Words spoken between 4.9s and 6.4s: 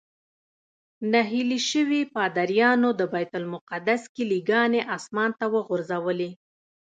اسمان ته وغورځولې.